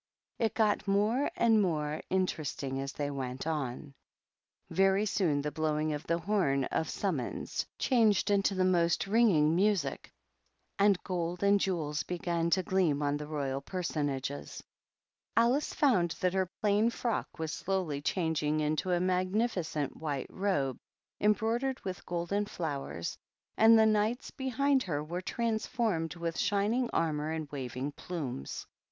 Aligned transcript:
It 0.39 0.55
got 0.55 0.87
more 0.87 1.29
and 1.35 1.61
more 1.61 2.01
ii 2.09 2.25
ing 2.63 2.79
as 2.81 2.91
they 2.93 3.11
went 3.11 3.45
on; 3.45 3.93
Very 4.71 5.05
soon 5.05 5.43
the 5.43 5.51
blowing 5.51 5.93
ot 5.93 6.09
i 6.09 6.15
e 6.15 6.17
horn 6.17 6.63
of 6.63 6.87
summoia 6.89 7.67
changed 7.77 8.31
into 8.31 8.55
the 8.55 8.65
most 8.65 9.07
r 9.07 9.15
ing 9.17 9.55
niueic, 9.55 10.07
and 10.79 10.97
goM 11.03 11.37
and 11.43 11.59
jewels 11.59 12.01
began 12.01 12.49
to 12.49 12.63
gleam 12.63 12.99
he 13.15 13.23
royal 13.25 13.61
personagoi 13.61 14.63
Alice 15.37 15.71
found 15.71 16.15
that 16.19 16.33
her 16.33 16.49
plai 16.63 16.89
frock 16.89 17.37
was 17.37 17.51
slow^ 17.51 18.03
changing 18.03 18.59
into 18.59 18.89
a 18.91 18.99
magnificent 18.99 19.95
white 19.97 20.31
robe 20.31 20.79
end 21.19 21.37
broidered 21.37 21.79
with 21.81 22.07
golden 22.07 22.47
flowers, 22.47 23.19
and 23.55 23.77
the 23.77 23.85
Knight! 23.85 24.31
behind 24.35 24.81
her 24.81 25.03
were 25.03 25.21
transformed 25.21 26.15
with 26.15 26.39
shining 26.39 26.89
armor 26.91 27.29
and 27.29 27.47
waving 27.51 27.91
plumes. 27.91 28.65